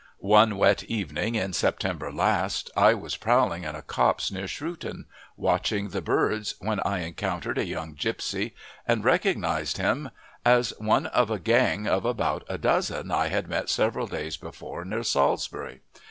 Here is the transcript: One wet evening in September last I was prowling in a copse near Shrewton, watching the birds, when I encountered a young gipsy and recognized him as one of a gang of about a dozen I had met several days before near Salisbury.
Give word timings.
One 0.17 0.57
wet 0.57 0.83
evening 0.85 1.35
in 1.35 1.53
September 1.53 2.11
last 2.11 2.71
I 2.75 2.95
was 2.95 3.17
prowling 3.17 3.65
in 3.65 3.75
a 3.75 3.83
copse 3.83 4.31
near 4.31 4.47
Shrewton, 4.47 5.05
watching 5.37 5.89
the 5.89 6.01
birds, 6.01 6.55
when 6.59 6.79
I 6.79 7.01
encountered 7.01 7.59
a 7.59 7.65
young 7.67 7.93
gipsy 7.93 8.55
and 8.87 9.03
recognized 9.05 9.77
him 9.77 10.09
as 10.43 10.73
one 10.79 11.05
of 11.05 11.29
a 11.29 11.37
gang 11.37 11.85
of 11.87 12.03
about 12.03 12.43
a 12.49 12.57
dozen 12.57 13.11
I 13.11 13.27
had 13.27 13.47
met 13.47 13.69
several 13.69 14.07
days 14.07 14.37
before 14.37 14.83
near 14.85 15.03
Salisbury. 15.03 15.81